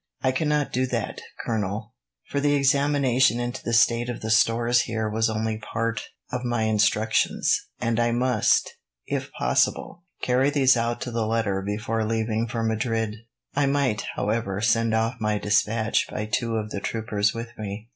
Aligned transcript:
"I 0.23 0.31
cannot 0.31 0.73
do 0.73 0.87
that, 0.87 1.21
Colonel, 1.45 1.93
for 2.31 2.39
the 2.39 2.55
examination 2.55 3.39
into 3.39 3.61
the 3.63 3.71
state 3.71 4.09
of 4.09 4.21
the 4.21 4.31
stores 4.31 4.81
here 4.81 5.07
was 5.07 5.29
only 5.29 5.57
a 5.57 5.59
part 5.59 6.09
of 6.31 6.43
my 6.43 6.63
instructions, 6.63 7.67
and 7.79 7.99
I 7.99 8.11
must, 8.11 8.71
if 9.05 9.31
possible, 9.33 10.01
carry 10.23 10.49
these 10.49 10.75
out 10.75 11.01
to 11.01 11.11
the 11.11 11.27
letter 11.27 11.61
before 11.61 12.03
leaving 12.03 12.47
for 12.47 12.63
Madrid. 12.63 13.13
I 13.55 13.67
might, 13.67 14.05
however, 14.15 14.59
send 14.59 14.95
off 14.95 15.17
my 15.19 15.37
despatch 15.37 16.07
by 16.09 16.25
two 16.25 16.55
of 16.55 16.71
the 16.71 16.79
troopers 16.79 17.35
with 17.35 17.49
me." 17.59 17.89